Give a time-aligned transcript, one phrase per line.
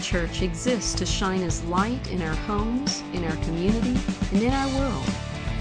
[0.00, 3.96] Church exists to shine as light in our homes, in our community,
[4.32, 5.04] and in our world.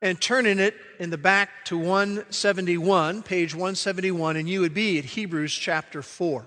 [0.01, 5.05] and turning it in the back to 171, page 171, and you would be at
[5.05, 6.47] Hebrews chapter 4.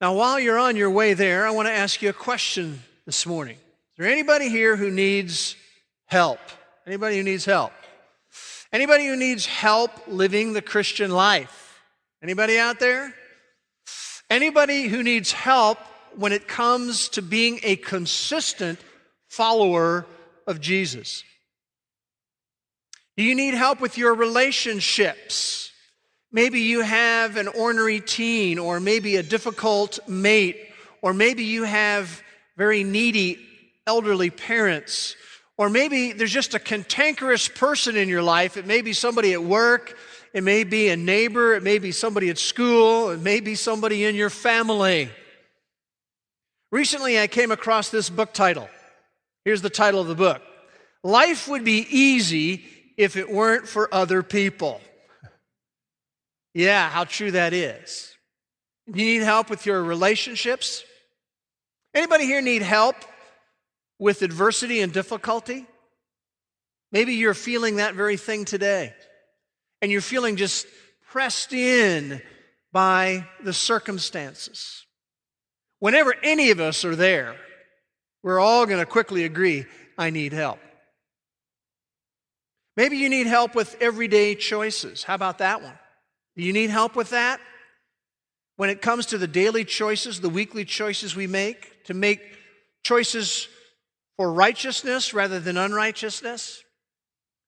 [0.00, 3.26] Now, while you're on your way there, I want to ask you a question this
[3.26, 3.56] morning.
[3.56, 5.56] Is there anybody here who needs
[6.06, 6.40] help?
[6.86, 7.72] Anybody who needs help?
[8.72, 11.80] Anybody who needs help living the Christian life?
[12.22, 13.14] Anybody out there?
[14.30, 15.78] Anybody who needs help
[16.16, 18.78] when it comes to being a consistent
[19.28, 20.06] follower
[20.46, 21.22] of Jesus?
[23.16, 25.70] Do you need help with your relationships?
[26.32, 30.58] Maybe you have an ornery teen, or maybe a difficult mate,
[31.00, 32.22] or maybe you have
[32.56, 33.38] very needy
[33.86, 35.14] elderly parents,
[35.56, 38.56] or maybe there's just a cantankerous person in your life.
[38.56, 39.96] It may be somebody at work,
[40.32, 44.04] it may be a neighbor, it may be somebody at school, it may be somebody
[44.04, 45.08] in your family.
[46.72, 48.68] Recently, I came across this book title.
[49.44, 50.42] Here's the title of the book
[51.04, 52.64] Life Would Be Easy
[52.96, 54.80] If It Weren't for Other People.
[56.52, 58.14] Yeah, how true that is.
[58.86, 60.84] You need help with your relationships?
[61.94, 62.96] Anybody here need help
[63.98, 65.66] with adversity and difficulty?
[66.92, 68.94] Maybe you're feeling that very thing today,
[69.82, 70.66] and you're feeling just
[71.10, 72.22] pressed in
[72.72, 74.86] by the circumstances.
[75.80, 77.36] Whenever any of us are there,
[78.22, 79.66] we're all going to quickly agree
[79.98, 80.60] I need help.
[82.76, 85.04] Maybe you need help with everyday choices.
[85.04, 85.78] How about that one?
[86.36, 87.40] Do you need help with that?
[88.56, 92.20] When it comes to the daily choices, the weekly choices we make, to make
[92.82, 93.48] choices
[94.16, 96.62] for righteousness rather than unrighteousness,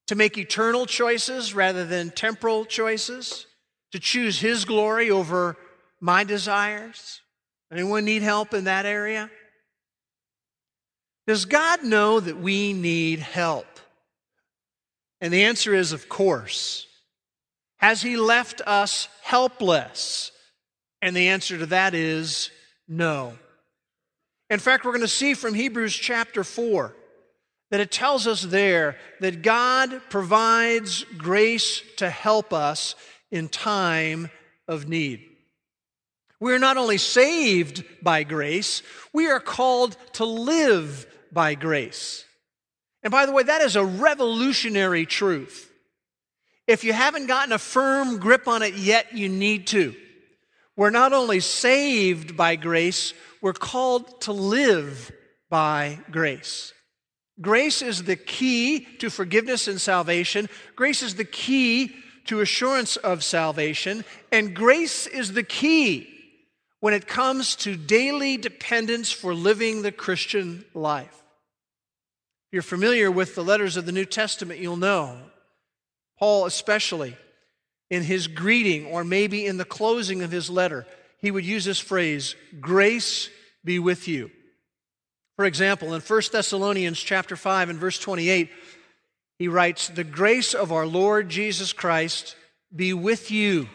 [0.09, 3.47] to make eternal choices rather than temporal choices,
[3.93, 5.57] to choose His glory over
[6.01, 7.21] my desires.
[7.73, 9.31] Anyone need help in that area?
[11.27, 13.67] Does God know that we need help?
[15.21, 16.87] And the answer is, of course.
[17.79, 20.33] Has He left us helpless?
[21.03, 22.51] And the answer to that is
[22.89, 23.35] no.
[24.49, 26.95] In fact, we're going to see from Hebrews chapter 4
[27.71, 32.95] that it tells us there that God provides grace to help us
[33.31, 34.31] in time
[34.69, 35.25] of need.
[36.39, 42.26] We are not only saved by grace, we are called to live by grace.
[43.07, 45.71] And by the way, that is a revolutionary truth.
[46.67, 49.95] If you haven't gotten a firm grip on it yet, you need to.
[50.75, 55.13] We're not only saved by grace, we're called to live
[55.49, 56.73] by grace.
[57.41, 60.49] Grace is the key to forgiveness and salvation.
[60.75, 61.95] Grace is the key
[62.25, 64.05] to assurance of salvation.
[64.33, 66.13] And grace is the key
[66.81, 71.23] when it comes to daily dependence for living the Christian life.
[72.57, 75.19] You're familiar with the letters of the New Testament, you'll know.
[76.19, 77.15] Paul, especially,
[77.91, 80.87] in his greeting or maybe in the closing of his letter,
[81.21, 83.29] he would use this phrase, grace
[83.63, 84.31] be with you.
[85.37, 88.51] For example, in 1 Thessalonians chapter 5 and verse 28,
[89.39, 92.37] he writes, "The grace of our Lord Jesus Christ
[92.75, 93.69] be with you."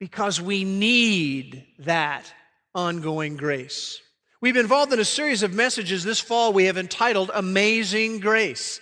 [0.00, 2.30] because we need that
[2.74, 4.02] ongoing grace.
[4.44, 8.78] We've been involved in a series of messages this fall we have entitled Amazing Grace.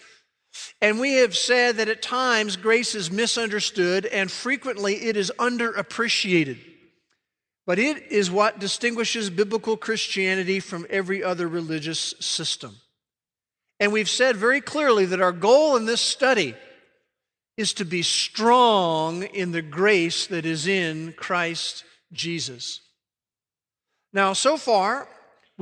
[0.81, 6.59] And we have said that at times grace is misunderstood and frequently it is underappreciated.
[7.65, 12.75] But it is what distinguishes biblical Christianity from every other religious system.
[13.79, 16.57] And we've said very clearly that our goal in this study
[17.57, 22.81] is to be strong in the grace that is in Christ Jesus.
[24.13, 25.07] Now, so far,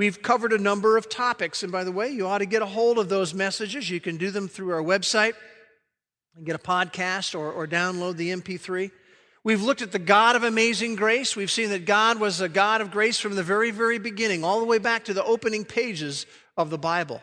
[0.00, 1.62] we've covered a number of topics.
[1.62, 3.90] And by the way, you ought to get a hold of those messages.
[3.90, 5.34] You can do them through our website
[6.34, 8.90] and get a podcast or, or download the MP3.
[9.44, 11.36] We've looked at the God of amazing grace.
[11.36, 14.60] We've seen that God was a God of grace from the very, very beginning, all
[14.60, 16.24] the way back to the opening pages
[16.56, 17.20] of the Bible.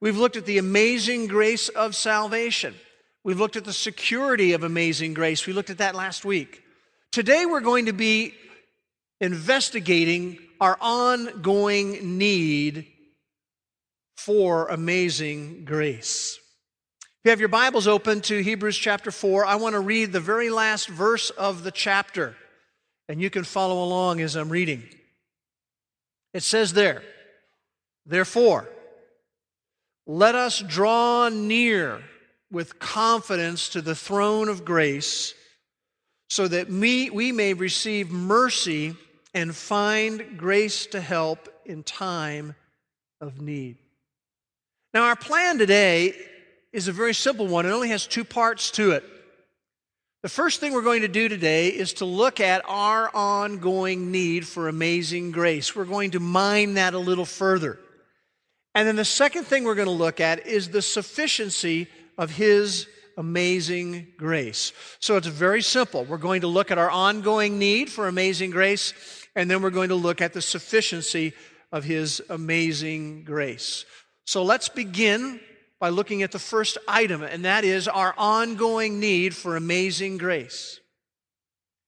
[0.00, 2.76] We've looked at the amazing grace of salvation.
[3.24, 5.48] We've looked at the security of amazing grace.
[5.48, 6.62] We looked at that last week.
[7.10, 8.34] Today we're going to be
[9.20, 12.86] investigating our ongoing need
[14.16, 16.38] for amazing grace.
[17.02, 20.20] If you have your Bibles open to Hebrews chapter 4, I want to read the
[20.20, 22.34] very last verse of the chapter,
[23.08, 24.84] and you can follow along as I'm reading.
[26.32, 27.02] It says there,
[28.06, 28.68] Therefore,
[30.06, 32.02] let us draw near
[32.50, 35.34] with confidence to the throne of grace
[36.28, 38.96] so that we, we may receive mercy
[39.34, 42.54] and find grace to help in time
[43.20, 43.76] of need.
[44.92, 46.14] Now, our plan today
[46.72, 47.66] is a very simple one.
[47.66, 49.04] It only has two parts to it.
[50.22, 54.46] The first thing we're going to do today is to look at our ongoing need
[54.46, 55.74] for amazing grace.
[55.74, 57.78] We're going to mine that a little further.
[58.74, 61.88] And then the second thing we're going to look at is the sufficiency
[62.18, 62.86] of His
[63.16, 64.72] amazing grace.
[64.98, 66.04] So it's very simple.
[66.04, 68.92] We're going to look at our ongoing need for amazing grace,
[69.34, 71.32] and then we're going to look at the sufficiency
[71.72, 73.84] of His amazing grace.
[74.24, 75.40] So let's begin
[75.78, 80.78] by looking at the first item, and that is our ongoing need for amazing grace.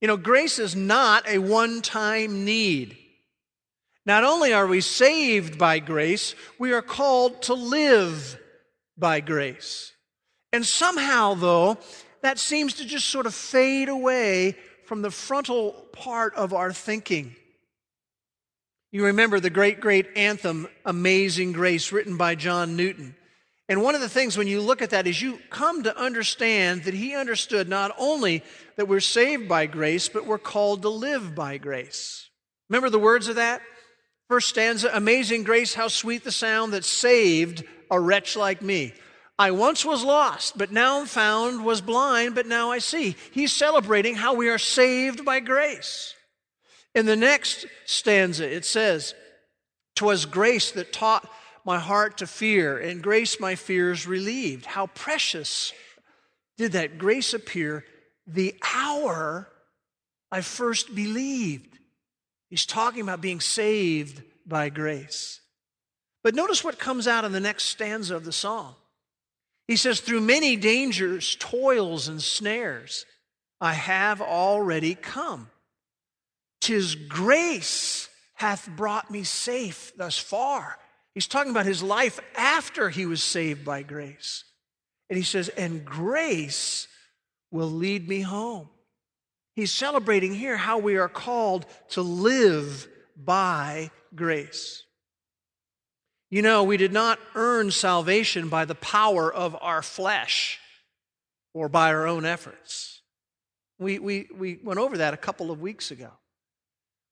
[0.01, 2.97] You know, grace is not a one time need.
[4.05, 8.39] Not only are we saved by grace, we are called to live
[8.97, 9.93] by grace.
[10.53, 11.79] And somehow, though,
[12.23, 17.35] that seems to just sort of fade away from the frontal part of our thinking.
[18.91, 23.17] You remember the great, great anthem, Amazing Grace, written by John Newton.
[23.69, 26.85] And one of the things when you look at that is you come to understand
[26.85, 28.45] that he understood not only
[28.77, 32.29] that we're saved by grace, but we're called to live by grace.
[32.69, 33.63] Remember the words of that?
[34.29, 38.93] First stanza Amazing grace, how sweet the sound that saved a wretch like me.
[39.43, 43.17] I once was lost, but now I'm found, was blind, but now I see.
[43.33, 46.15] He's celebrating how we are saved by grace.
[46.95, 49.17] In the next stanza, it says,
[49.97, 51.29] "'Twas grace that taught
[51.65, 54.65] my heart to fear, and grace my fears relieved.
[54.65, 55.73] How precious
[56.57, 57.85] did that grace appear
[58.29, 59.49] the hour
[60.31, 61.81] I first believed.
[62.49, 65.41] He's talking about being saved by grace.
[66.23, 68.77] But notice what comes out in the next stanza of the song.
[69.69, 73.07] He says, Through many dangers, toils, and snares,
[73.61, 75.49] I have already come.
[76.61, 80.79] Tis grace hath brought me safe thus far.
[81.15, 84.45] He's talking about his life after he was saved by grace.
[85.11, 86.89] And he says, and grace
[87.51, 88.69] will lead me home.
[89.55, 94.85] He's celebrating here how we are called to live by grace.
[96.33, 100.59] You know, we did not earn salvation by the power of our flesh
[101.53, 103.03] or by our own efforts.
[103.79, 106.09] We, we, we went over that a couple of weeks ago.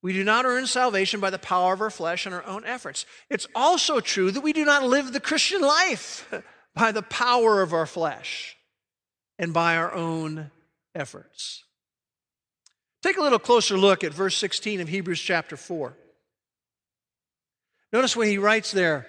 [0.01, 3.05] We do not earn salvation by the power of our flesh and our own efforts.
[3.29, 6.27] It's also true that we do not live the Christian life
[6.75, 8.57] by the power of our flesh
[9.39, 10.51] and by our own
[10.95, 11.65] efforts.
[13.03, 15.95] Take a little closer look at verse 16 of Hebrews chapter 4.
[17.93, 19.07] Notice what he writes there.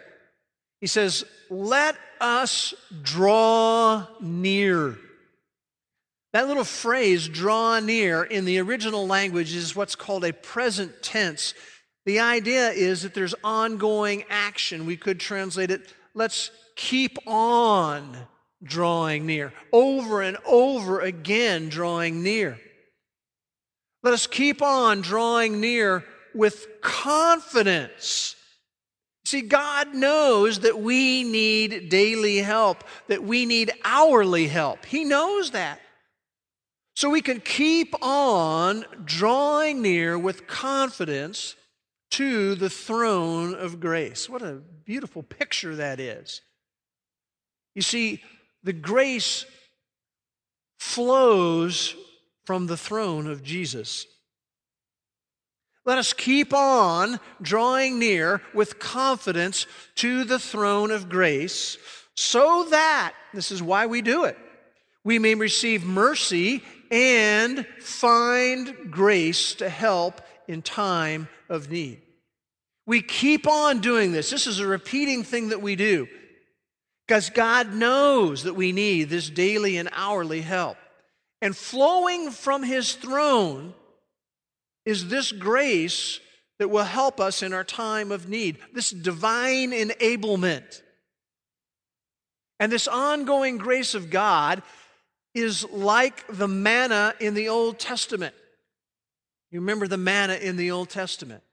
[0.80, 2.74] He says, Let us
[3.04, 4.98] draw near.
[6.34, 11.54] That little phrase, draw near, in the original language is what's called a present tense.
[12.06, 14.86] The idea is that there's ongoing action.
[14.86, 18.18] We could translate it, let's keep on
[18.64, 22.58] drawing near, over and over again drawing near.
[24.04, 28.36] Let us keep on drawing near with confidence.
[29.24, 34.86] See, God knows that we need daily help, that we need hourly help.
[34.86, 35.80] He knows that.
[36.96, 41.56] So we can keep on drawing near with confidence
[42.12, 44.30] to the throne of grace.
[44.30, 46.42] What a beautiful picture that is.
[47.74, 48.22] You see,
[48.64, 49.46] the grace
[50.80, 51.96] flows
[52.44, 54.06] from the throne of Jesus.
[55.86, 61.78] Let us keep on drawing near with confidence to the throne of grace
[62.16, 64.38] so that, this is why we do it,
[65.04, 66.62] we may receive mercy
[66.92, 72.02] and find grace to help in time of need.
[72.86, 74.30] We keep on doing this.
[74.30, 76.08] This is a repeating thing that we do
[77.08, 80.78] because God knows that we need this daily and hourly help.
[81.42, 83.74] And flowing from His throne
[84.86, 86.20] is this grace
[86.60, 90.82] that will help us in our time of need, this divine enablement.
[92.60, 94.62] And this ongoing grace of God
[95.34, 98.36] is like the manna in the Old Testament.
[99.50, 101.44] You remember the manna in the Old Testament?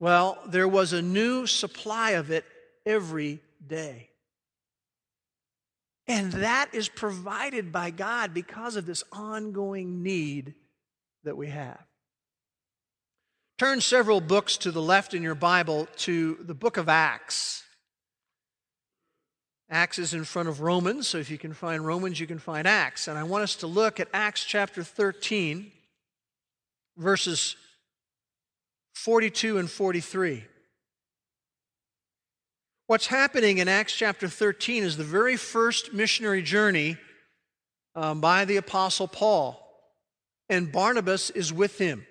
[0.00, 2.44] Well, there was a new supply of it
[2.86, 4.08] every day.
[6.06, 10.54] And that is provided by God because of this ongoing need
[11.28, 11.78] that we have.
[13.58, 17.64] Turn several books to the left in your Bible to the book of Acts.
[19.70, 22.66] Acts is in front of Romans, so if you can find Romans, you can find
[22.66, 23.08] Acts.
[23.08, 25.70] And I want us to look at Acts chapter 13,
[26.96, 27.56] verses
[28.94, 30.44] 42 and 43.
[32.86, 36.96] What's happening in Acts chapter 13 is the very first missionary journey
[37.94, 39.67] um, by the Apostle Paul,
[40.48, 42.06] and Barnabas is with him.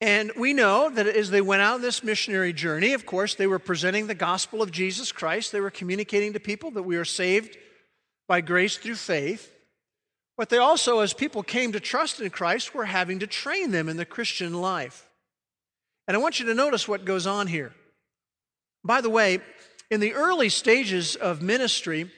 [0.00, 3.46] And we know that as they went out on this missionary journey, of course, they
[3.46, 5.52] were presenting the gospel of Jesus Christ.
[5.52, 7.56] They were communicating to people that we are saved
[8.28, 9.50] by grace through faith.
[10.36, 13.88] But they also, as people came to trust in Christ, were having to train them
[13.88, 15.08] in the Christian life.
[16.06, 17.72] And I want you to notice what goes on here.
[18.84, 19.40] By the way,
[19.90, 22.10] in the early stages of ministry,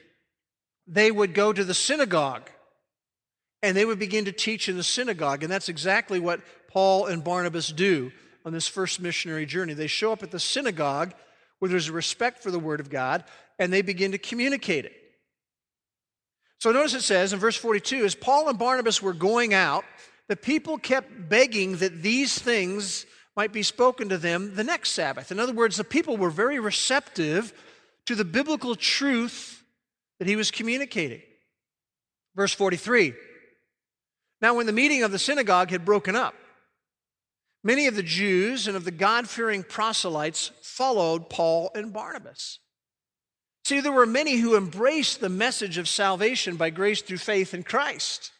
[0.85, 2.49] they would go to the synagogue
[3.61, 5.43] and they would begin to teach in the synagogue.
[5.43, 8.11] And that's exactly what Paul and Barnabas do
[8.45, 9.73] on this first missionary journey.
[9.73, 11.13] They show up at the synagogue
[11.59, 13.23] where there's a respect for the Word of God
[13.57, 14.93] and they begin to communicate it.
[16.59, 19.85] So notice it says in verse 42 as Paul and Barnabas were going out,
[20.27, 25.31] the people kept begging that these things might be spoken to them the next Sabbath.
[25.31, 27.53] In other words, the people were very receptive
[28.05, 29.63] to the biblical truth
[30.19, 31.21] that he was communicating.
[32.35, 33.13] Verse 43
[34.41, 36.33] Now, when the meeting of the synagogue had broken up,
[37.63, 42.59] many of the Jews and of the God fearing proselytes followed Paul and Barnabas.
[43.65, 47.63] See, there were many who embraced the message of salvation by grace through faith in
[47.63, 48.31] Christ.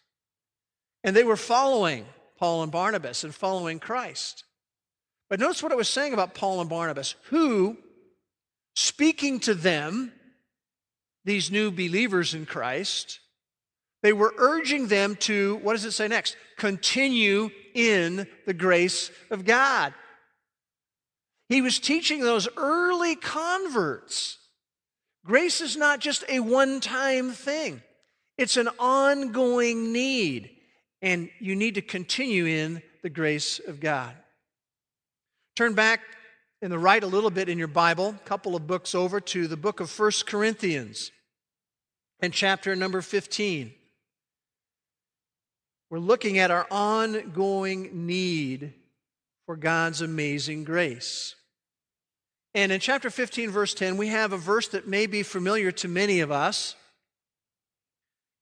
[1.03, 2.05] And they were following
[2.37, 4.45] Paul and Barnabas and following Christ.
[5.29, 7.77] But notice what it was saying about Paul and Barnabas, who,
[8.75, 10.13] speaking to them,
[11.25, 13.19] these new believers in Christ,
[14.01, 16.37] they were urging them to, what does it say next?
[16.57, 19.93] Continue in the grace of God.
[21.49, 24.37] He was teaching those early converts.
[25.25, 27.81] Grace is not just a one time thing,
[28.37, 30.51] it's an ongoing need.
[31.01, 34.13] And you need to continue in the grace of God.
[35.55, 36.01] Turn back
[36.61, 39.47] in the right a little bit in your Bible, a couple of books over to
[39.47, 41.11] the book of First Corinthians
[42.19, 43.73] and chapter number 15.
[45.89, 48.73] We're looking at our ongoing need
[49.45, 51.35] for God's amazing grace.
[52.53, 55.87] And in chapter 15, verse 10, we have a verse that may be familiar to
[55.87, 56.75] many of us.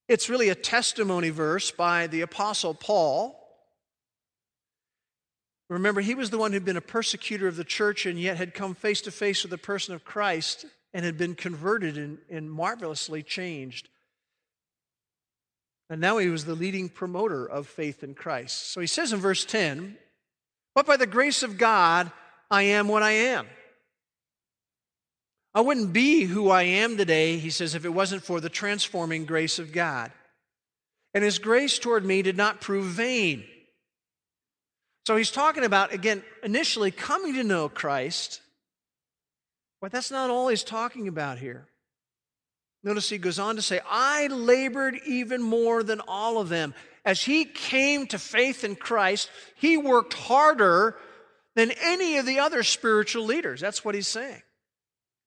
[0.10, 3.38] It's really a testimony verse by the Apostle Paul.
[5.70, 8.54] Remember, he was the one who'd been a persecutor of the church and yet had
[8.54, 12.50] come face to face with the person of Christ and had been converted and, and
[12.50, 13.89] marvelously changed.
[15.89, 18.72] And now he was the leading promoter of faith in Christ.
[18.72, 19.98] So he says in verse 10,
[20.75, 22.12] But by the grace of God,
[22.51, 23.48] I am what I am.
[25.53, 29.25] I wouldn't be who I am today, he says, if it wasn't for the transforming
[29.25, 30.12] grace of God.
[31.13, 33.44] And his grace toward me did not prove vain.
[35.08, 38.41] So he's talking about, again, initially coming to know Christ,
[39.82, 41.67] but that's not all he's talking about here.
[42.84, 46.74] Notice he goes on to say, I labored even more than all of them.
[47.03, 50.96] As he came to faith in Christ, he worked harder
[51.55, 53.60] than any of the other spiritual leaders.
[53.60, 54.41] That's what he's saying.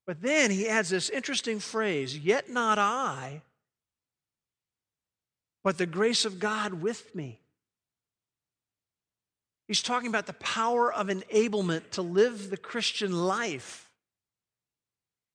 [0.07, 3.41] But then he adds this interesting phrase, yet not I,
[5.63, 7.39] but the grace of God with me.
[9.67, 13.90] He's talking about the power of enablement to live the Christian life.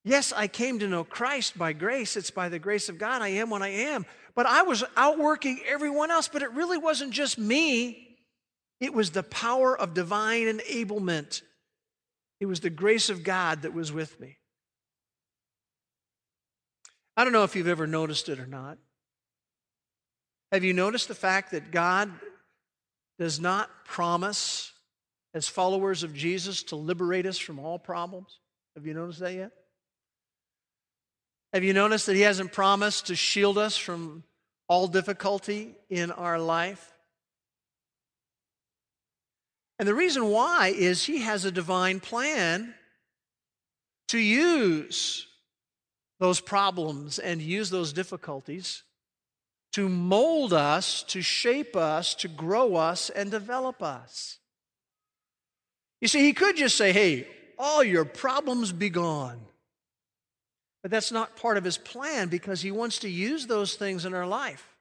[0.07, 2.17] Yes, I came to know Christ by grace.
[2.17, 4.07] It's by the grace of God I am what I am.
[4.37, 8.17] But I was outworking everyone else, but it really wasn't just me.
[8.79, 11.43] It was the power of divine enablement.
[12.39, 14.37] It was the grace of God that was with me.
[17.17, 18.79] I don't know if you've ever noticed it or not.
[20.53, 22.13] Have you noticed the fact that God
[23.19, 24.73] does not promise,
[25.35, 28.39] as followers of Jesus, to liberate us from all problems.
[28.77, 29.51] Have you noticed that yet?
[31.57, 34.25] Have you noticed that He hasn't promised to shield us from
[34.69, 36.93] all difficulty in our life?
[39.79, 42.75] And the reason why is He has a divine plan
[44.09, 45.29] to use
[46.21, 48.83] those problems and use those difficulties
[49.73, 54.41] to mold us, to shape us, to grow us, and develop us.
[56.03, 57.27] You see, he could just say, hey,
[57.59, 59.41] all your problems be gone.
[60.87, 64.15] But that's not part of his plan because he wants to use those things in
[64.15, 64.77] our life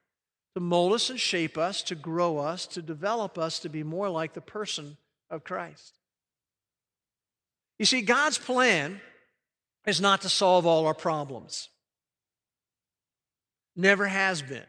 [0.54, 4.08] to mold us and shape us, to grow us, to develop us to be more
[4.08, 4.98] like the person
[5.30, 5.98] of Christ.
[7.80, 9.00] You see, God's plan
[9.84, 11.70] is not to solve all our problems,
[13.74, 14.62] never has been.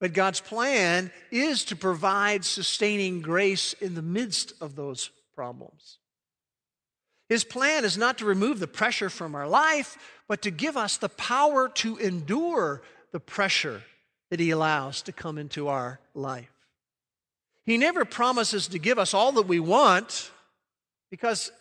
[0.00, 5.98] But God's plan is to provide sustaining grace in the midst of those problems.
[7.28, 10.96] His plan is not to remove the pressure from our life, but to give us
[10.96, 12.82] the power to endure
[13.12, 13.82] the pressure
[14.30, 16.50] that He allows to come into our life.
[17.66, 20.30] He never promises to give us all that we want
[21.10, 21.52] because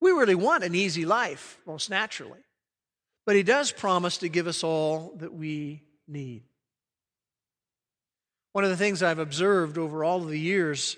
[0.00, 2.40] we really want an easy life, most naturally.
[3.26, 6.44] But He does promise to give us all that we need.
[8.52, 10.96] One of the things I've observed over all of the years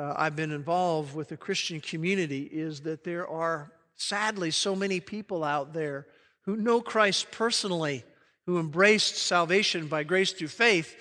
[0.00, 4.98] uh, I've been involved with the Christian community is that there are sadly so many
[4.98, 6.06] people out there
[6.46, 8.02] who know Christ personally,
[8.46, 10.96] who embraced salvation by grace through faith,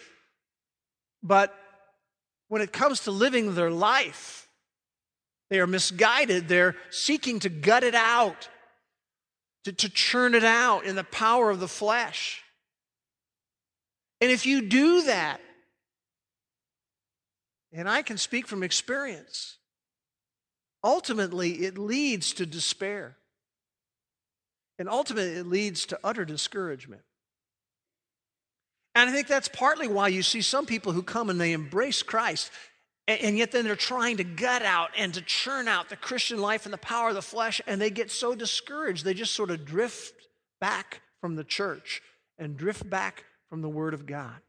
[1.24, 1.56] but
[2.50, 4.50] when it comes to living their life,
[5.50, 6.50] they are misguided.
[6.50, 8.50] They're seeking to gut it out,
[9.64, 12.44] to, to churn it out in the power of the flesh.
[14.20, 15.40] And if you do that,
[17.72, 19.58] and I can speak from experience.
[20.84, 23.18] Ultimately, it leads to despair.
[24.78, 27.02] And ultimately, it leads to utter discouragement.
[28.96, 32.02] And I think that's partly why you see some people who come and they embrace
[32.02, 32.52] Christ,
[33.08, 36.66] and yet then they're trying to gut out and to churn out the Christian life
[36.66, 39.66] and the power of the flesh, and they get so discouraged, they just sort of
[39.66, 40.28] drift
[40.60, 42.02] back from the church
[42.38, 44.42] and drift back from the Word of God.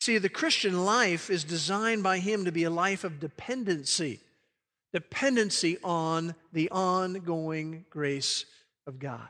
[0.00, 4.20] See, the Christian life is designed by Him to be a life of dependency,
[4.92, 8.44] dependency on the ongoing grace
[8.86, 9.28] of God.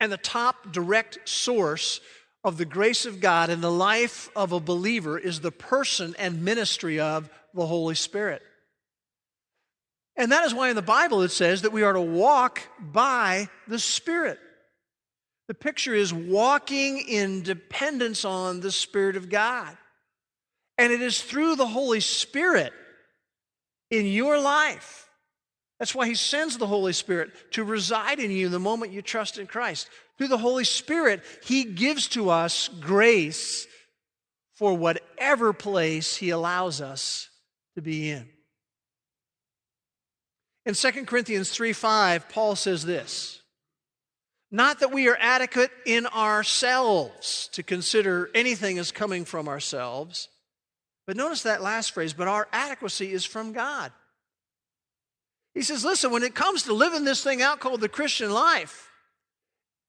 [0.00, 2.00] And the top direct source
[2.42, 6.44] of the grace of God in the life of a believer is the person and
[6.44, 8.42] ministry of the Holy Spirit.
[10.16, 13.48] And that is why in the Bible it says that we are to walk by
[13.66, 14.38] the Spirit.
[15.48, 19.76] The picture is walking in dependence on the Spirit of God.
[20.78, 22.72] And it is through the Holy Spirit
[23.90, 25.08] in your life.
[25.78, 29.38] That's why He sends the Holy Spirit to reside in you the moment you trust
[29.38, 29.88] in Christ.
[30.16, 33.66] Through the Holy Spirit, He gives to us grace
[34.54, 37.28] for whatever place He allows us
[37.74, 38.28] to be in.
[40.64, 43.40] In 2 Corinthians 3 5, Paul says this.
[44.54, 50.28] Not that we are adequate in ourselves to consider anything as coming from ourselves.
[51.08, 53.90] But notice that last phrase, but our adequacy is from God.
[55.54, 58.92] He says, listen, when it comes to living this thing out called the Christian life,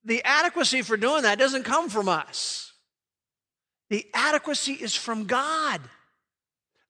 [0.04, 2.74] the adequacy for doing that doesn't come from us.
[3.92, 5.80] The adequacy is from God.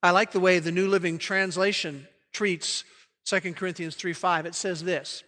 [0.02, 2.86] I like the way the New Living Translation treats
[3.26, 4.46] 2 Corinthians 3 5.
[4.46, 5.26] It says this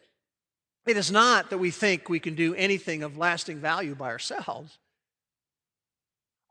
[0.88, 4.78] it is not that we think we can do anything of lasting value by ourselves.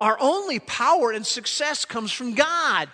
[0.00, 2.88] Our only power and success comes from God.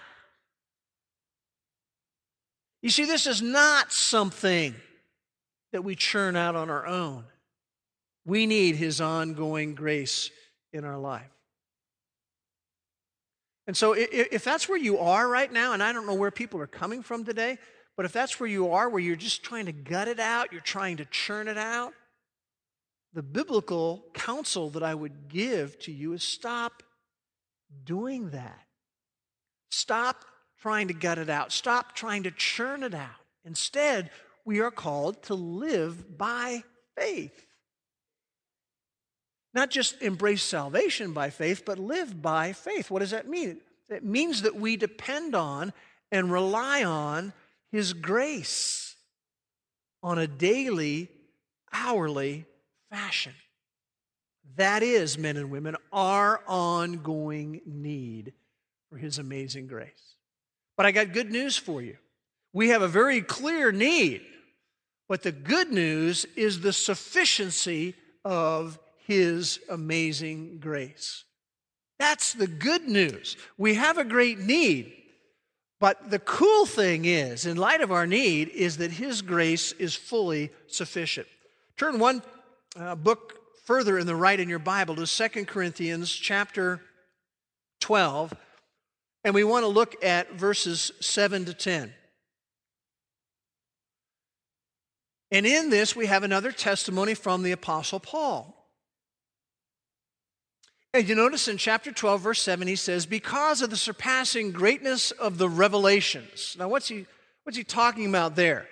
[2.80, 4.74] You see, this is not something
[5.72, 7.24] that we churn out on our own.
[8.24, 10.30] We need His ongoing grace
[10.72, 11.28] in our life.
[13.66, 16.60] And so, if that's where you are right now, and I don't know where people
[16.60, 17.58] are coming from today,
[17.96, 20.60] but if that's where you are, where you're just trying to gut it out, you're
[20.60, 21.92] trying to churn it out,
[23.12, 26.82] the biblical counsel that I would give to you is stop
[27.84, 28.60] doing that.
[29.70, 30.24] Stop
[30.60, 31.52] trying to gut it out.
[31.52, 33.10] Stop trying to churn it out.
[33.44, 34.10] Instead,
[34.44, 36.62] we are called to live by
[36.96, 37.46] faith.
[39.54, 42.90] Not just embrace salvation by faith, but live by faith.
[42.90, 43.60] What does that mean?
[43.90, 45.72] It means that we depend on
[46.10, 47.34] and rely on
[47.72, 48.94] his grace
[50.02, 51.08] on a daily,
[51.72, 52.44] hourly
[52.90, 53.32] fashion.
[54.56, 58.34] That is, men and women, our ongoing need
[58.90, 60.16] for His amazing grace.
[60.76, 61.96] But I got good news for you.
[62.52, 64.22] We have a very clear need,
[65.08, 71.24] but the good news is the sufficiency of His amazing grace.
[71.98, 73.36] That's the good news.
[73.56, 74.92] We have a great need,
[75.82, 79.96] but the cool thing is, in light of our need, is that His grace is
[79.96, 81.26] fully sufficient.
[81.76, 82.22] Turn one
[82.76, 86.80] uh, book further in the right in your Bible to Second Corinthians chapter
[87.80, 88.32] 12,
[89.24, 91.92] and we want to look at verses 7 to 10.
[95.32, 98.61] And in this, we have another testimony from the Apostle Paul.
[100.94, 105.10] And you notice in chapter 12, verse 7, he says, Because of the surpassing greatness
[105.10, 106.54] of the revelations.
[106.58, 107.06] Now, what's he,
[107.44, 108.68] what's he talking about there?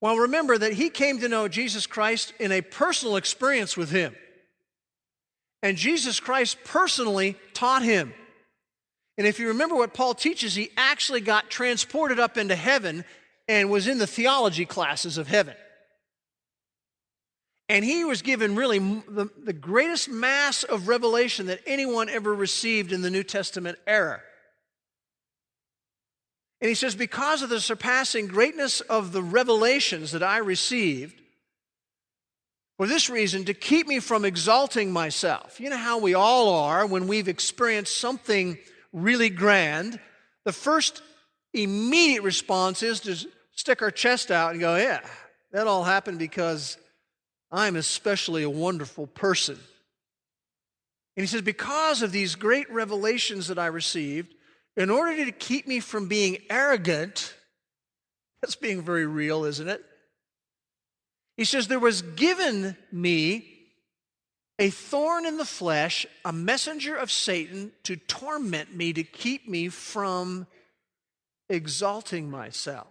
[0.00, 4.14] Well, remember that he came to know Jesus Christ in a personal experience with him.
[5.62, 8.14] And Jesus Christ personally taught him.
[9.18, 13.04] And if you remember what Paul teaches, he actually got transported up into heaven
[13.48, 15.54] and was in the theology classes of heaven.
[17.68, 22.92] And he was given really the, the greatest mass of revelation that anyone ever received
[22.92, 24.20] in the New Testament era.
[26.60, 31.20] And he says, Because of the surpassing greatness of the revelations that I received,
[32.76, 35.58] for this reason, to keep me from exalting myself.
[35.60, 38.58] You know how we all are when we've experienced something
[38.92, 39.98] really grand.
[40.44, 41.02] The first
[41.52, 43.16] immediate response is to
[43.52, 45.00] stick our chest out and go, Yeah,
[45.52, 46.78] that all happened because
[47.56, 49.58] I'm especially a wonderful person.
[51.16, 54.34] And he says, Because of these great revelations that I received,
[54.76, 57.34] in order to keep me from being arrogant,
[58.42, 59.82] that's being very real, isn't it?
[61.38, 63.48] He says, There was given me
[64.58, 69.70] a thorn in the flesh, a messenger of Satan to torment me, to keep me
[69.70, 70.46] from
[71.48, 72.88] exalting myself.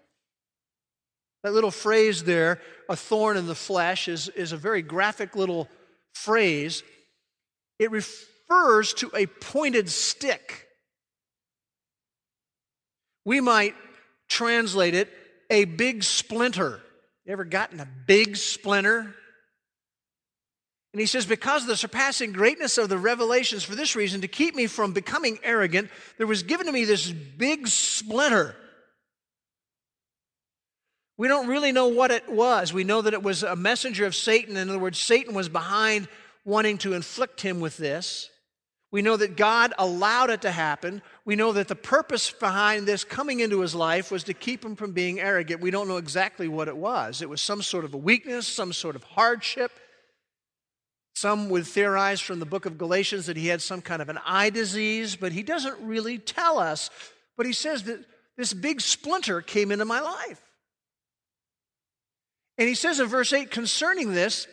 [1.45, 5.69] That little phrase there, a thorn in the flesh, is, is a very graphic little
[6.15, 6.81] phrase.
[7.77, 10.65] It refers to a pointed stick.
[13.25, 13.75] We might
[14.27, 15.07] translate it
[15.51, 16.81] a big splinter.
[17.27, 19.13] You ever gotten a big splinter?
[20.93, 24.27] And he says, Because of the surpassing greatness of the revelations, for this reason, to
[24.27, 28.55] keep me from becoming arrogant, there was given to me this big splinter.
[31.17, 32.73] We don't really know what it was.
[32.73, 34.57] We know that it was a messenger of Satan.
[34.57, 36.07] In other words, Satan was behind
[36.43, 38.29] wanting to inflict him with this.
[38.91, 41.01] We know that God allowed it to happen.
[41.25, 44.75] We know that the purpose behind this coming into his life was to keep him
[44.75, 45.59] from being arrogant.
[45.59, 47.21] We don't know exactly what it was.
[47.21, 49.71] It was some sort of a weakness, some sort of hardship.
[51.13, 54.19] Some would theorize from the book of Galatians that he had some kind of an
[54.25, 56.89] eye disease, but he doesn't really tell us.
[57.37, 58.05] But he says that
[58.37, 60.41] this big splinter came into my life.
[62.57, 64.47] And he says in verse 8 concerning this,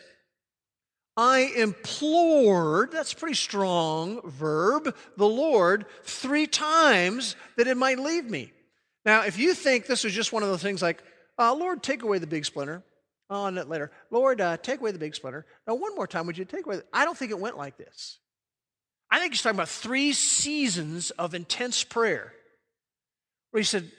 [1.15, 8.25] I implored, that's a pretty strong verb, the Lord three times that it might leave
[8.25, 8.51] me.
[9.05, 11.03] Now, if you think this was just one of those things like,
[11.37, 12.83] uh, Lord, take away the big splinter.
[13.29, 15.45] On it later, Lord, uh, take away the big splinter.
[15.65, 16.77] Now, one more time, would you take away?
[16.77, 16.85] The...
[16.93, 18.19] I don't think it went like this.
[19.09, 22.33] I think he's talking about three seasons of intense prayer
[23.51, 23.89] where he said,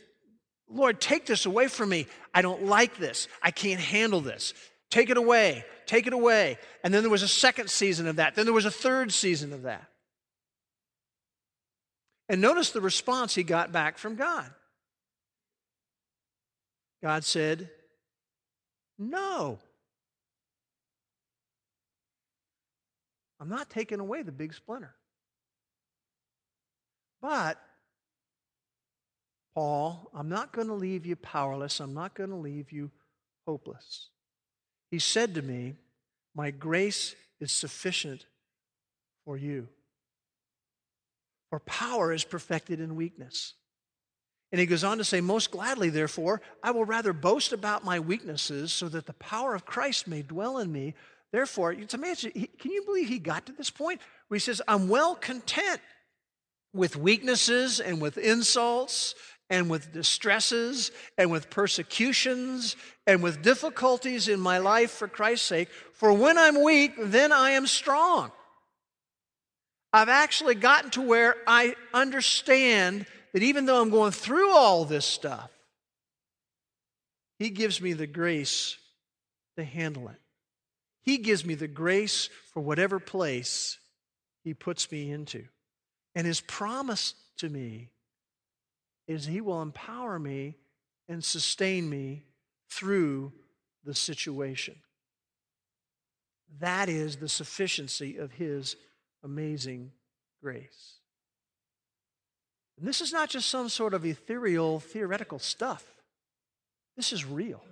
[0.68, 2.06] Lord, take this away from me.
[2.32, 3.28] I don't like this.
[3.42, 4.54] I can't handle this.
[4.90, 6.58] Take it away take it away.
[6.82, 8.34] And then there was a second season of that.
[8.34, 9.84] Then there was a third season of that.
[12.28, 14.50] And notice the response he got back from God.
[17.02, 17.70] God said,
[18.98, 19.58] No.
[23.40, 24.94] I'm not taking away the big splinter.
[27.20, 27.58] But,
[29.54, 31.80] Paul, I'm not going to leave you powerless.
[31.80, 32.90] I'm not going to leave you
[33.46, 34.08] hopeless.
[34.90, 35.76] He said to me,
[36.34, 38.26] My grace is sufficient
[39.24, 39.68] for you.
[41.50, 43.54] For power is perfected in weakness.
[44.50, 48.00] And he goes on to say, Most gladly, therefore, I will rather boast about my
[48.00, 50.94] weaknesses so that the power of Christ may dwell in me.
[51.32, 52.32] Therefore, it's amazing.
[52.58, 55.80] Can you believe he got to this point where he says, I'm well content
[56.72, 59.14] with weaknesses and with insults
[59.50, 62.76] and with distresses and with persecutions
[63.06, 65.68] and with difficulties in my life for Christ's sake.
[65.92, 68.32] For when I'm weak, then I am strong.
[69.92, 75.04] I've actually gotten to where I understand that even though I'm going through all this
[75.04, 75.50] stuff,
[77.38, 78.76] He gives me the grace
[79.56, 80.20] to handle it.
[81.02, 83.78] He gives me the grace for whatever place
[84.42, 85.44] He puts me into.
[86.14, 87.90] And His promise to me
[89.06, 90.56] is He will empower me
[91.08, 92.24] and sustain me
[92.70, 93.32] through
[93.84, 94.76] the situation.
[96.60, 98.76] That is the sufficiency of His
[99.22, 99.92] amazing
[100.42, 100.98] grace.
[102.78, 105.84] And this is not just some sort of ethereal, theoretical stuff.
[106.96, 107.62] This is real.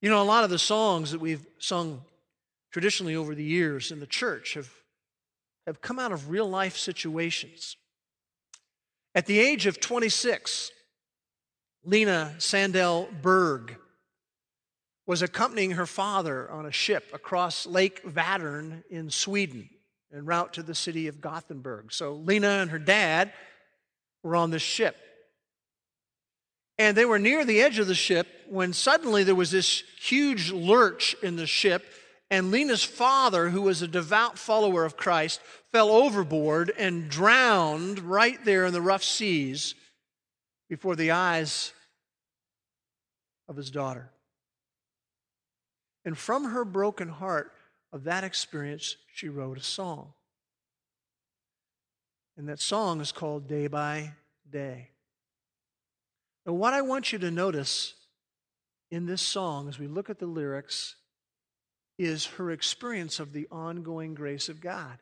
[0.00, 2.02] You know, a lot of the songs that we've sung
[2.72, 4.70] traditionally over the years in the church have,
[5.66, 7.76] have come out of real life situations.
[9.14, 10.70] At the age of 26,
[11.84, 13.76] Lina Sandell Berg
[15.06, 19.68] was accompanying her father on a ship across Lake Vättern in Sweden
[20.14, 21.92] en route to the city of Gothenburg.
[21.92, 23.32] So Lina and her dad
[24.22, 24.96] were on this ship.
[26.78, 30.50] And they were near the edge of the ship when suddenly there was this huge
[30.50, 31.84] lurch in the ship,
[32.32, 35.38] and Lina's father, who was a devout follower of Christ,
[35.70, 39.74] fell overboard and drowned right there in the rough seas
[40.70, 41.74] before the eyes
[43.48, 44.10] of his daughter.
[46.06, 47.52] And from her broken heart
[47.92, 50.14] of that experience, she wrote a song.
[52.38, 54.14] And that song is called Day by
[54.50, 54.88] Day.
[56.46, 57.92] Now, what I want you to notice
[58.90, 60.96] in this song as we look at the lyrics
[61.98, 64.98] is her experience of the ongoing grace of God.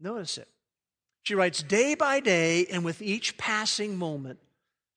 [0.00, 0.48] Notice it.
[1.22, 4.38] She writes, Day by day, and with each passing moment,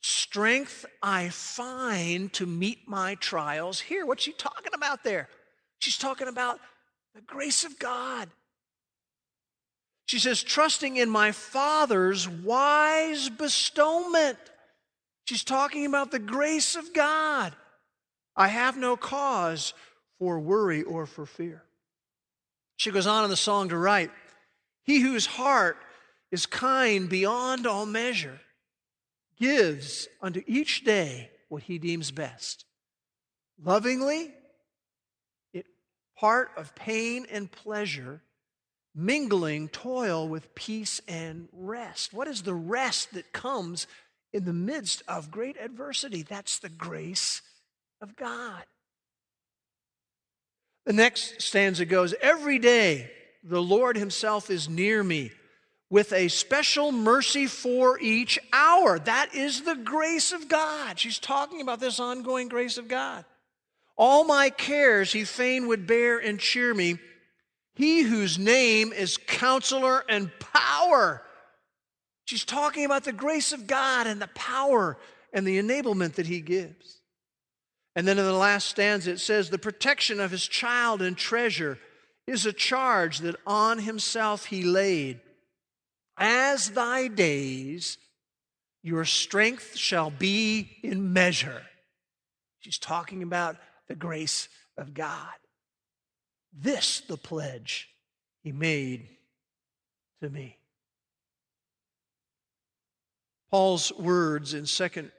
[0.02, 3.80] strength I find to meet my trials.
[3.80, 5.28] Here, what's she talking about there?
[5.80, 6.60] She's talking about
[7.16, 8.30] the grace of God.
[10.06, 14.38] She says, trusting in my Father's wise bestowment.
[15.26, 17.56] She's talking about the grace of God.
[18.36, 19.74] I have no cause
[20.22, 21.64] for worry or for fear.
[22.78, 24.12] She goes on in the song to write,
[24.84, 25.78] He whose heart
[26.32, 28.40] is kind beyond all measure
[29.40, 32.66] gives unto each day what he deems best.
[33.64, 34.32] Lovingly,
[35.54, 35.66] it
[36.16, 38.22] part of pain and pleasure,
[38.94, 42.14] mingling toil with peace and rest.
[42.14, 43.88] What is the rest that comes
[44.32, 46.22] in the midst of great adversity?
[46.22, 47.42] That's the grace
[48.04, 48.66] of God.
[50.86, 53.12] The next stanza goes Every day
[53.44, 55.32] the Lord Himself is near me
[55.90, 58.98] with a special mercy for each hour.
[58.98, 60.98] That is the grace of God.
[60.98, 63.26] She's talking about this ongoing grace of God.
[63.98, 66.98] All my cares he fain would bear and cheer me.
[67.76, 71.22] He whose name is counselor and power.
[72.26, 74.98] She's talking about the grace of God and the power
[75.34, 77.01] and the enablement that he gives.
[77.96, 81.78] And then in the last stanza, it says, The protection of his child and treasure
[82.26, 85.20] is a charge that on himself he laid
[86.22, 87.98] as thy days,
[88.84, 91.64] your strength shall be in measure.
[92.60, 95.34] She's talking about the grace of God.
[96.54, 97.90] This, the pledge
[98.44, 99.08] he made
[100.22, 100.58] to me.
[103.50, 105.10] Paul's words in 2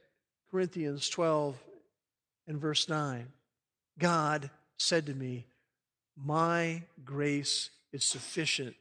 [0.50, 1.60] Corinthians 12
[2.46, 3.28] and verse 9
[3.98, 5.46] God said to me,
[6.16, 8.74] My grace is sufficient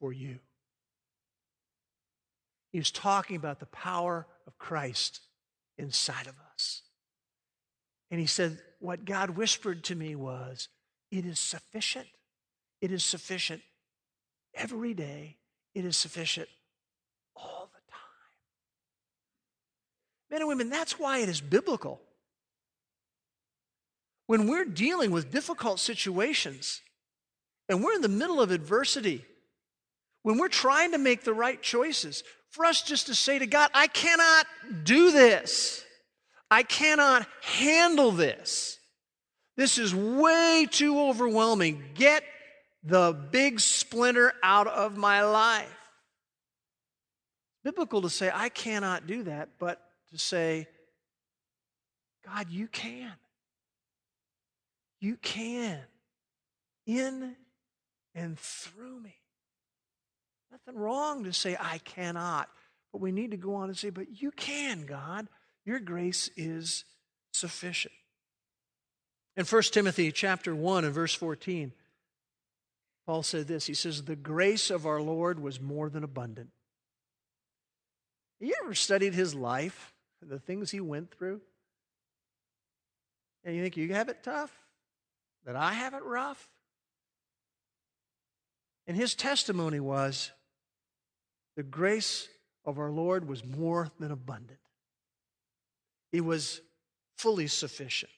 [0.00, 0.38] for you.
[2.72, 5.20] He was talking about the power of Christ
[5.76, 6.82] inside of us.
[8.10, 10.68] And he said, What God whispered to me was,
[11.10, 12.08] It is sufficient.
[12.80, 13.62] It is sufficient
[14.54, 15.36] every day.
[15.74, 16.48] It is sufficient
[17.36, 18.00] all the time.
[20.30, 22.00] Men and women, that's why it is biblical.
[24.32, 26.80] When we're dealing with difficult situations
[27.68, 29.26] and we're in the middle of adversity,
[30.22, 33.70] when we're trying to make the right choices, for us just to say to God,
[33.74, 34.46] I cannot
[34.84, 35.84] do this.
[36.50, 38.78] I cannot handle this.
[39.58, 41.84] This is way too overwhelming.
[41.92, 42.24] Get
[42.82, 45.68] the big splinter out of my life.
[47.64, 49.78] biblical to say, I cannot do that, but
[50.10, 50.68] to say,
[52.24, 53.12] God, you can.
[55.02, 55.80] You can.
[56.86, 57.34] In
[58.14, 59.16] and through me.
[60.52, 62.48] Nothing wrong to say, I cannot.
[62.92, 65.26] But we need to go on and say, But you can, God.
[65.64, 66.84] Your grace is
[67.32, 67.94] sufficient.
[69.36, 71.72] In 1 Timothy chapter 1 and verse 14,
[73.04, 73.66] Paul said this.
[73.66, 76.50] He says, The grace of our Lord was more than abundant.
[78.38, 81.40] You ever studied his life, the things he went through?
[83.44, 84.61] And you think you have it tough?
[85.44, 86.48] That I have it rough?
[88.86, 90.30] And his testimony was
[91.56, 92.28] the grace
[92.64, 94.60] of our Lord was more than abundant,
[96.12, 96.60] it was
[97.16, 98.12] fully sufficient.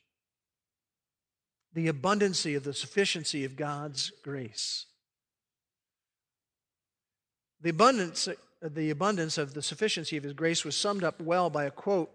[1.74, 4.86] The abundancy of the sufficiency of God's grace.
[7.60, 11.50] The abundance, uh, the abundance of the sufficiency of His grace was summed up well
[11.50, 12.10] by a quote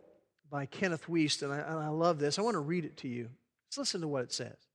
[0.49, 2.39] by Kenneth Wuest, and I, and I love this.
[2.39, 3.29] I want to read it to you.
[3.67, 4.68] Let's listen to what it says.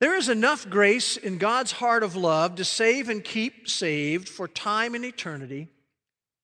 [0.00, 4.46] There is enough grace in God's heart of love to save and keep saved for
[4.46, 5.68] time and eternity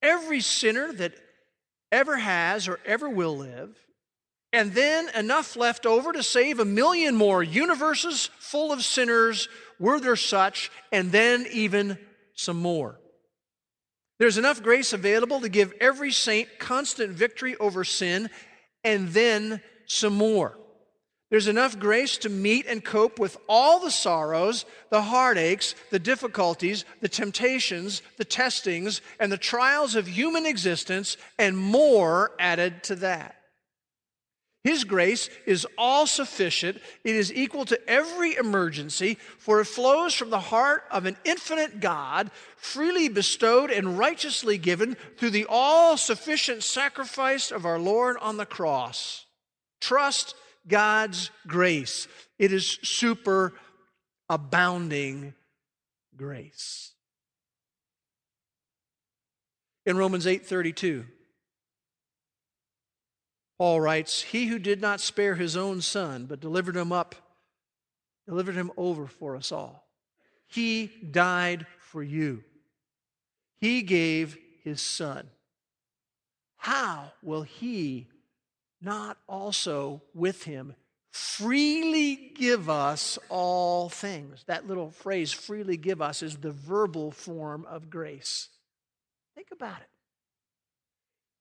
[0.03, 1.15] every sinner that
[1.91, 3.77] ever has or ever will live,
[4.53, 9.99] and then enough left over to save a million more universes full of sinners, were
[9.99, 11.97] there such, and then even
[12.35, 13.01] some more.
[14.19, 18.31] There's enough grace available to give every saint constant victory over sin,
[18.83, 20.59] and then some more.
[21.31, 26.85] There's enough grace to meet and cope with all the sorrows, the heartaches, the difficulties,
[27.01, 33.37] the temptations, the testings, and the trials of human existence, and more added to that.
[34.65, 36.81] His grace is all sufficient.
[37.05, 41.81] It is equal to every emergency, for it flows from the heart of an infinite
[41.81, 48.39] God, freely bestowed and righteously given through the all sufficient sacrifice of our Lord on
[48.39, 49.27] the cross.
[49.83, 50.35] Trust
[50.67, 52.09] God's grace.
[52.39, 53.53] It is super
[54.29, 55.35] abounding
[56.17, 56.93] grace.
[59.87, 61.07] In Romans 8:32,
[63.59, 67.15] Paul writes, "He who did not spare his own son, but delivered him up,
[68.27, 69.89] delivered him over for us all.
[70.47, 72.45] He died for you.
[73.61, 75.31] He gave his son.
[76.57, 78.09] How will he
[78.85, 80.75] not also with him
[81.11, 84.45] freely give us all things?
[84.47, 88.49] That little phrase, freely give us, is the verbal form of grace.
[89.35, 89.89] Think about it.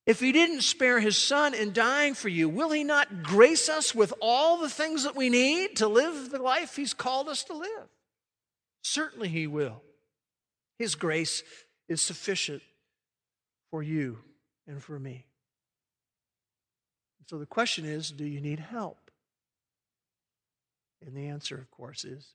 [0.05, 3.95] If he didn't spare his son in dying for you, will he not grace us
[3.95, 7.53] with all the things that we need to live the life he's called us to
[7.53, 7.87] live?
[8.81, 9.81] Certainly he will.
[10.77, 11.41] His grace
[11.87, 12.61] is sufficient
[13.71, 14.19] for you
[14.67, 15.25] and for me.
[17.27, 19.11] So the question is do you need help?
[21.05, 22.33] And the answer, of course, is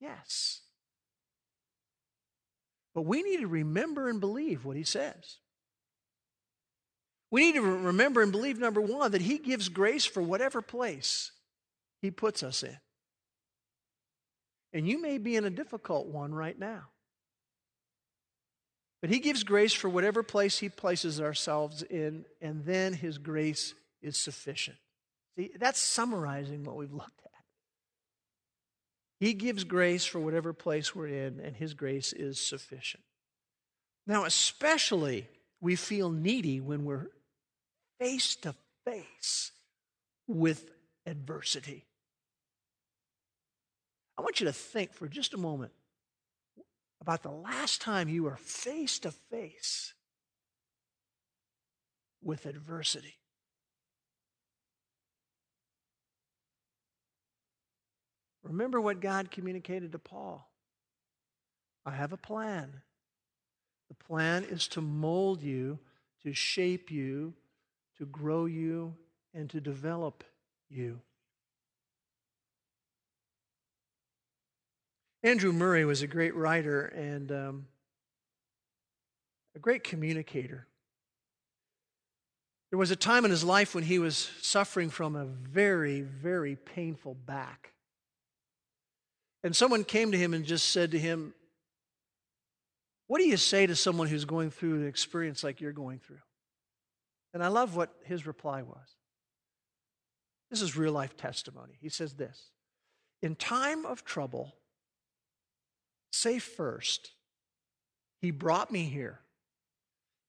[0.00, 0.60] yes.
[2.94, 5.38] But we need to remember and believe what he says.
[7.30, 11.32] We need to remember and believe, number one, that he gives grace for whatever place
[12.00, 12.76] he puts us in.
[14.72, 16.90] And you may be in a difficult one right now.
[19.00, 23.74] But he gives grace for whatever place he places ourselves in, and then his grace
[24.04, 24.76] is sufficient.
[25.36, 27.30] See, that's summarizing what we've looked at.
[29.20, 33.02] He gives grace for whatever place we're in, and His grace is sufficient.
[34.06, 35.26] Now, especially
[35.60, 37.08] we feel needy when we're
[37.98, 39.52] face to face
[40.26, 40.70] with
[41.06, 41.86] adversity.
[44.18, 45.72] I want you to think for just a moment
[47.00, 49.94] about the last time you were face to face
[52.22, 53.14] with adversity.
[58.44, 60.48] Remember what God communicated to Paul.
[61.86, 62.82] I have a plan.
[63.88, 65.78] The plan is to mold you,
[66.22, 67.34] to shape you,
[67.98, 68.94] to grow you,
[69.32, 70.24] and to develop
[70.68, 71.00] you.
[75.22, 77.66] Andrew Murray was a great writer and um,
[79.56, 80.66] a great communicator.
[82.70, 86.56] There was a time in his life when he was suffering from a very, very
[86.56, 87.73] painful back.
[89.44, 91.34] And someone came to him and just said to him,
[93.06, 96.22] What do you say to someone who's going through an experience like you're going through?
[97.34, 98.96] And I love what his reply was.
[100.50, 101.74] This is real life testimony.
[101.80, 102.50] He says this
[103.20, 104.54] In time of trouble,
[106.10, 107.10] say first,
[108.22, 109.20] He brought me here.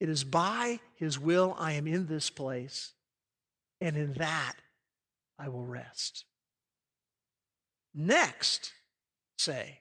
[0.02, 2.92] It is by His will I am in this place,
[3.80, 4.56] and in that
[5.40, 6.26] I will rest.
[7.94, 8.74] Next,
[9.38, 9.80] say.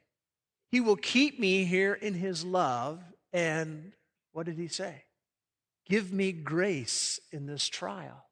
[0.71, 3.03] He will keep me here in his love.
[3.33, 3.93] And
[4.33, 5.05] what did he say?
[5.87, 8.27] Give me grace in this trial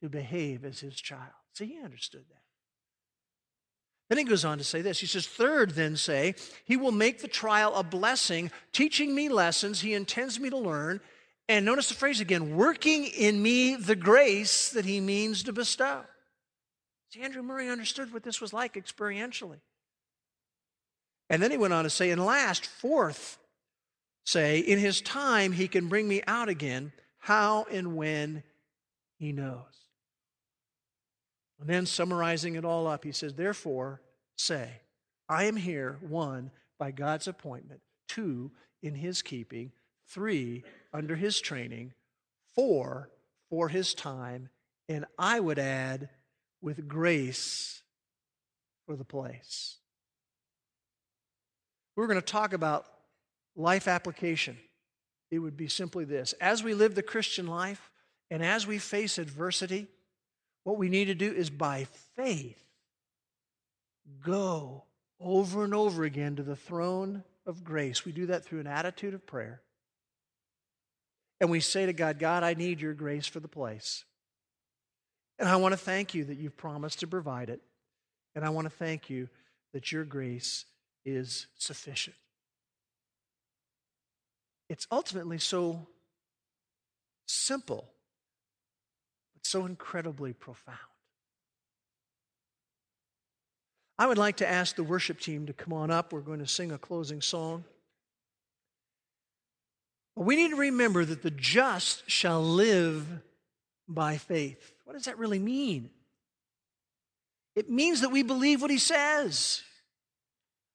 [0.00, 1.32] to behave as his child.
[1.54, 2.42] See, he understood that.
[4.08, 5.00] Then he goes on to say this.
[5.00, 9.80] He says, Third, then say, He will make the trial a blessing, teaching me lessons
[9.80, 11.00] he intends me to learn.
[11.48, 16.02] And notice the phrase again working in me the grace that he means to bestow.
[17.10, 19.60] See, Andrew Murray understood what this was like experientially.
[21.32, 23.38] And then he went on to say, and last, fourth,
[24.26, 28.42] say, in his time he can bring me out again, how and when
[29.18, 29.64] he knows.
[31.58, 34.02] And then summarizing it all up, he says, therefore,
[34.36, 34.82] say,
[35.26, 38.52] I am here, one, by God's appointment, two,
[38.82, 39.72] in his keeping,
[40.08, 41.94] three, under his training,
[42.54, 43.08] four,
[43.48, 44.50] for his time,
[44.86, 46.10] and I would add,
[46.60, 47.80] with grace
[48.84, 49.78] for the place.
[51.96, 52.86] We're going to talk about
[53.56, 54.56] life application.
[55.30, 57.90] It would be simply this As we live the Christian life
[58.30, 59.88] And as we face adversity,
[60.64, 61.86] what we need to do is by
[62.16, 62.62] faith
[64.24, 64.84] go
[65.20, 68.04] over and over again to the throne of grace.
[68.04, 69.60] We do that through an attitude of prayer.
[71.40, 74.04] And we say to God, God, I need your grace for the place.
[75.38, 77.60] And I want to thank you that you've promised to provide it.
[78.34, 79.28] And I want to thank you
[79.72, 80.64] that your grace
[81.04, 82.16] is sufficient.
[84.68, 85.86] It's ultimately so
[87.26, 87.88] simple,
[89.34, 90.78] but so incredibly profound.
[93.98, 96.12] I would like to ask the worship team to come on up.
[96.12, 97.64] We're going to sing a closing song.
[100.16, 103.06] We need to remember that the just shall live
[103.88, 104.72] by faith.
[104.84, 105.90] What does that really mean?
[107.54, 109.62] It means that we believe what he says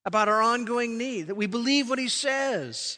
[0.08, 2.98] about our ongoing need, that we believe what he says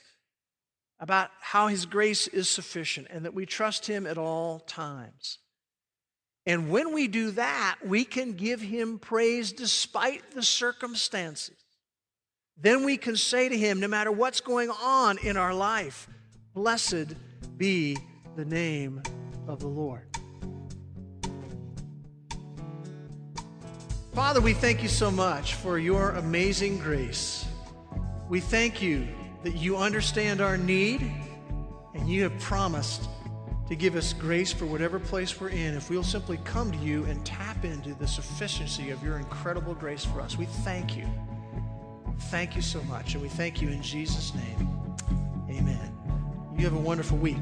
[0.99, 5.39] about how his grace is sufficient, and that we trust him at all times.
[6.45, 11.57] And when we do that, we can give him praise despite the circumstances.
[12.61, 16.07] Then we can say to him, no matter what's going on in our life,
[16.53, 17.15] blessed
[17.57, 17.97] be
[18.35, 19.01] the name
[19.47, 20.05] of the Lord.
[24.13, 27.45] Father, we thank you so much for your amazing grace.
[28.27, 29.07] We thank you
[29.43, 31.11] that you understand our need
[31.93, 33.07] and you have promised
[33.67, 37.05] to give us grace for whatever place we're in if we'll simply come to you
[37.05, 40.37] and tap into the sufficiency of your incredible grace for us.
[40.37, 41.05] We thank you.
[42.31, 43.13] Thank you so much.
[43.13, 44.95] And we thank you in Jesus' name.
[45.49, 45.95] Amen.
[46.57, 47.37] You have a wonderful week.